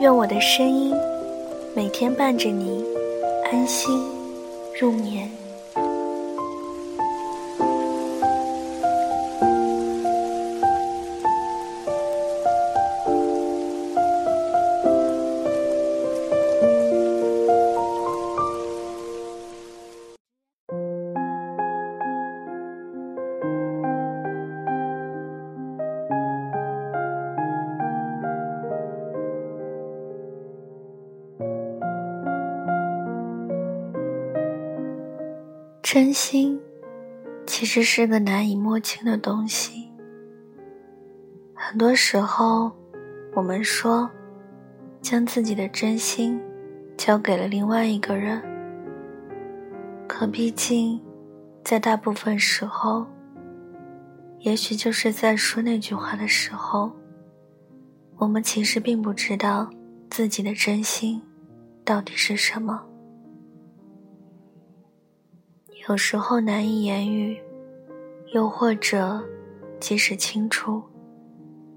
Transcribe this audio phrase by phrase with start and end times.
[0.00, 0.94] 愿我的声音
[1.76, 2.82] 每天伴着你
[3.52, 4.02] 安心
[4.80, 5.39] 入眠。
[35.92, 36.56] 真心
[37.48, 39.90] 其实是个难以摸清的东西。
[41.52, 42.70] 很多时候，
[43.34, 44.08] 我们说
[45.02, 46.40] 将自己的真心
[46.96, 48.40] 交给了另外一个人，
[50.06, 51.00] 可毕竟，
[51.64, 53.04] 在大部分时候，
[54.38, 56.92] 也许就是在说那句话的时候，
[58.16, 59.68] 我们其实并不知道
[60.08, 61.20] 自己的真心
[61.84, 62.86] 到底是什么。
[65.90, 67.36] 有时候难以言语，
[68.32, 69.20] 又或者
[69.80, 70.80] 即使清楚，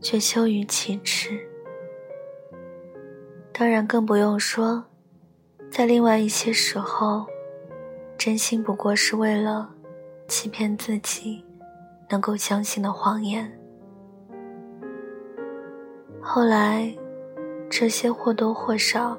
[0.00, 1.38] 却羞于启齿。
[3.52, 4.82] 当然，更不用说，
[5.70, 7.26] 在另外一些时候，
[8.16, 9.68] 真心不过是为了
[10.26, 11.44] 欺骗自己
[12.08, 13.46] 能够相信的谎言。
[16.22, 16.90] 后来，
[17.68, 19.18] 这些或多或少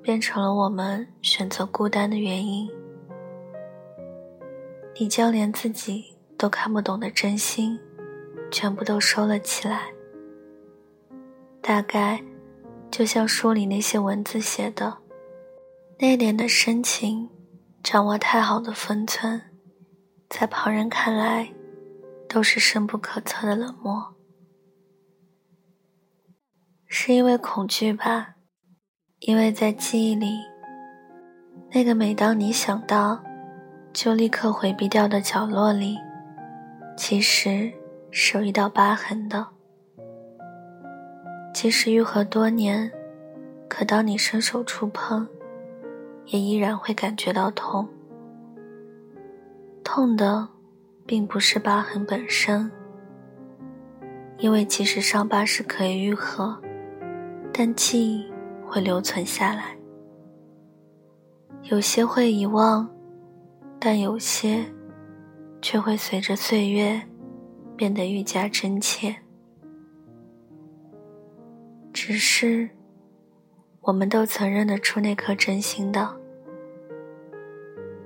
[0.00, 2.66] 变成了我们选择孤单的原因。
[5.02, 7.76] 你将连自己都看不懂的真心，
[8.52, 9.92] 全部都收了起来。
[11.60, 12.22] 大概，
[12.88, 14.98] 就像书里那些文字写的，
[15.98, 17.28] 内敛的深情，
[17.82, 19.42] 掌握太好的分寸，
[20.30, 21.52] 在旁人看来，
[22.28, 24.14] 都是深不可测的冷漠。
[26.86, 28.36] 是因为恐惧吧？
[29.18, 30.38] 因为在记忆里，
[31.72, 33.24] 那个每当你想到。
[33.92, 35.98] 就立刻回避掉的角落里，
[36.96, 37.70] 其实
[38.10, 39.46] 是有一道疤痕的。
[41.52, 42.90] 即使愈合多年，
[43.68, 45.26] 可当你伸手触碰，
[46.26, 47.86] 也依然会感觉到痛。
[49.84, 50.48] 痛的，
[51.04, 52.70] 并不是疤痕本身，
[54.38, 56.58] 因为即使伤疤是可以愈合，
[57.52, 58.32] 但记忆
[58.66, 59.76] 会留存下来，
[61.64, 62.88] 有些会遗忘。
[63.84, 64.64] 但有些，
[65.60, 67.02] 却会随着岁月
[67.76, 69.12] 变得愈加真切。
[71.92, 72.70] 只是，
[73.80, 76.16] 我们都曾认得出那颗真心的，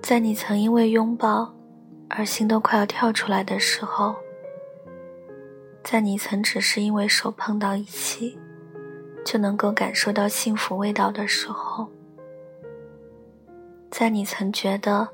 [0.01, 1.55] 在你曾因为拥抱
[2.09, 4.17] 而心都快要跳出来的时候，
[5.85, 8.39] 在你曾只是因为手碰到一起
[9.27, 11.87] 就能够感受到幸福味道的时候，
[13.91, 15.07] 在你曾觉得。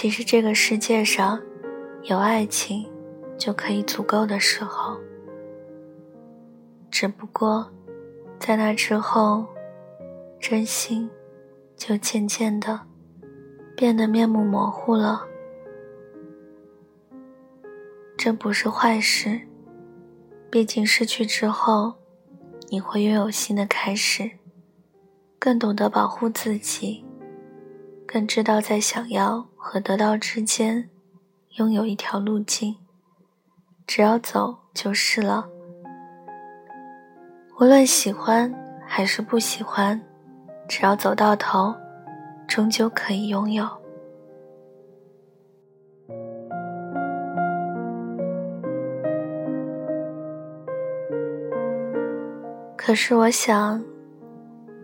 [0.00, 1.42] 其实这个世界上，
[2.04, 2.88] 有爱情
[3.36, 4.96] 就可以足够的时候，
[6.88, 7.68] 只不过，
[8.38, 9.44] 在那之后，
[10.38, 11.10] 真心
[11.76, 12.80] 就渐渐的
[13.76, 15.26] 变得面目模糊了。
[18.16, 19.40] 这不是坏事，
[20.48, 21.94] 毕竟失去之后，
[22.68, 24.30] 你会拥有新的开始，
[25.40, 27.04] 更懂得保护自己。
[28.10, 30.88] 更知道在想要和得到之间，
[31.58, 32.76] 拥有一条路径，
[33.86, 35.46] 只要走就是了。
[37.60, 38.50] 无论喜欢
[38.86, 40.00] 还是不喜欢，
[40.66, 41.74] 只要走到头，
[42.46, 43.68] 终究可以拥有。
[52.74, 53.84] 可是我想，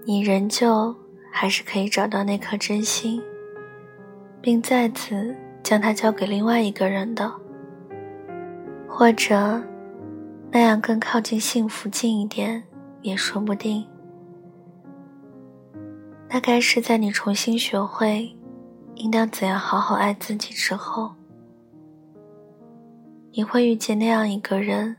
[0.04, 1.03] 你仍旧。
[1.36, 3.20] 还是可以找到那颗真心，
[4.40, 5.34] 并再次
[5.64, 7.30] 将它交给另外一个人的，
[8.88, 9.60] 或者
[10.52, 12.62] 那样更靠近幸福近一点
[13.02, 13.84] 也说不定。
[16.28, 18.32] 大概是在你重新学会
[18.94, 21.12] 应当怎样好好爱自己之后，
[23.32, 24.96] 你会遇见那样一个人，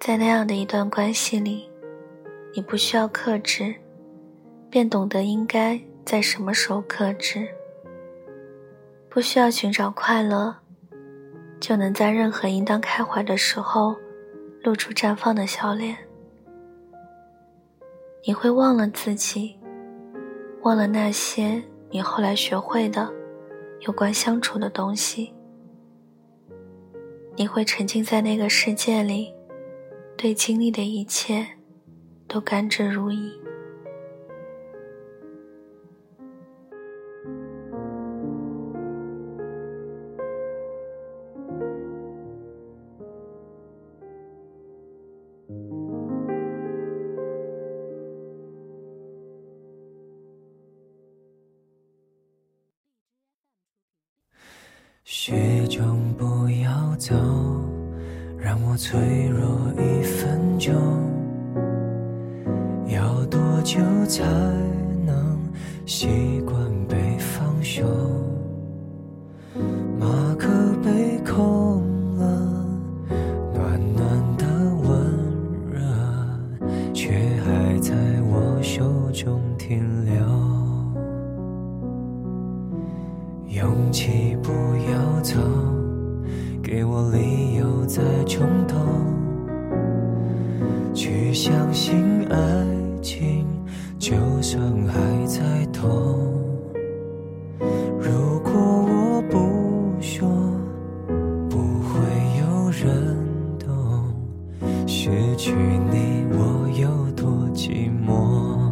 [0.00, 1.68] 在那样的一段关系里，
[2.56, 3.74] 你不需要克制，
[4.74, 7.46] 便懂得应该在什么时候克制。
[9.08, 10.52] 不需要寻找快乐，
[11.60, 13.94] 就能在任何应当开怀的时候，
[14.64, 15.96] 露出绽放的笑脸。
[18.26, 19.56] 你会忘了自己，
[20.62, 23.08] 忘了那些你后来学会的
[23.82, 25.32] 有关相处的东西。
[27.36, 29.32] 你会沉浸在那个世界里，
[30.16, 31.46] 对经历的一切
[32.26, 33.43] 都甘之如饴。
[56.96, 57.14] 走，
[58.38, 60.74] 让我脆弱一分钟。
[62.86, 64.24] 要多久才
[65.04, 65.38] 能
[65.86, 66.56] 习惯
[66.86, 67.84] 被放手？
[69.98, 70.48] 马克
[91.34, 92.36] 相信爱
[93.02, 93.44] 情，
[93.98, 95.42] 就算还在
[95.72, 95.82] 痛。
[97.98, 100.28] 如果我不说，
[101.50, 101.98] 不会
[102.38, 103.18] 有人
[103.58, 104.14] 懂，
[104.86, 105.50] 失去
[105.90, 108.70] 你我有多寂寞，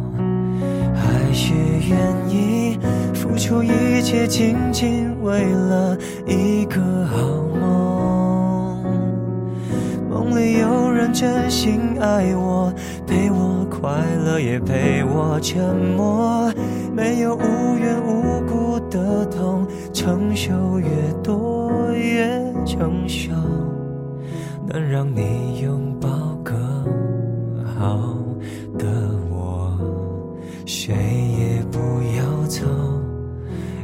[0.95, 1.53] 还是
[1.89, 1.99] 愿
[2.29, 2.79] 意。
[3.13, 7.17] 付出一切，仅仅为了一个好
[7.59, 8.32] 梦。
[10.35, 12.73] 里有人真心爱我，
[13.07, 13.89] 陪我快
[14.25, 16.51] 乐，也陪我沉默。
[16.95, 20.87] 没有无缘无故的痛，承受越
[21.23, 22.27] 多越
[22.65, 23.31] 成熟，
[24.67, 26.09] 能让你拥抱
[26.43, 26.55] 更
[27.77, 28.15] 好
[28.77, 28.85] 的
[29.31, 29.77] 我，
[30.65, 31.79] 谁也不
[32.17, 32.65] 要走。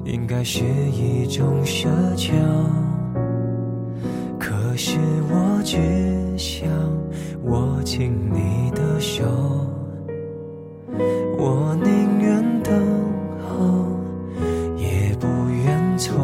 [0.06, 2.34] 应该是一种奢求，
[4.40, 4.98] 可是
[5.30, 5.78] 我只
[6.40, 6.70] 想
[7.44, 9.26] 握紧你的手，
[11.38, 12.74] 我宁愿等
[13.46, 13.86] 候，
[14.78, 16.16] 也不愿错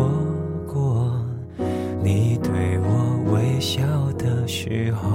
[0.65, 1.11] 过
[2.01, 3.83] 你对我微笑
[4.13, 5.09] 的时候。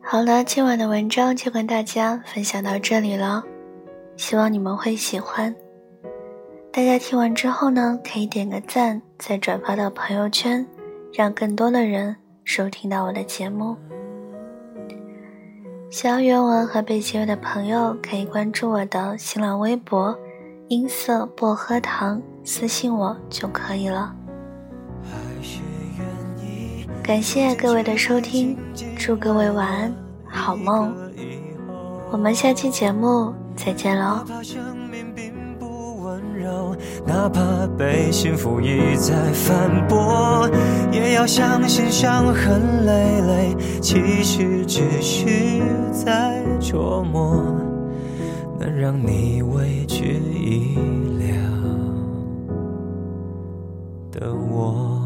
[0.00, 3.42] 好了，今晚的文章就跟大家分享到这里了。
[4.16, 5.52] 希望你们会喜欢。
[6.78, 10.64] 大家听完之后呢，可以点个赞，再转发到朋友圈，
[11.12, 12.14] 让更多的人
[12.44, 13.76] 收听到我的节目。
[15.90, 20.16] 想要原文和背景的朋友，可以关注我的新浪微博
[20.70, 24.14] “音色薄荷糖”，私信我就可以了。
[27.02, 28.56] 感谢各位的收听，
[28.96, 29.92] 祝各位晚安，
[30.24, 30.94] 好梦。
[32.12, 33.34] 我们下期节目。
[33.56, 34.24] 再见喽。
[37.06, 40.48] 哪怕被幸福一再反驳，
[40.92, 45.60] 也要相信伤痕累累，其实只是
[45.92, 47.42] 在琢磨，
[48.58, 50.74] 能让你为之一
[51.18, 51.34] 了
[54.10, 54.97] 的我。